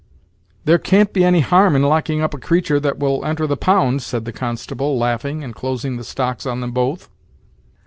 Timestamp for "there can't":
0.65-1.13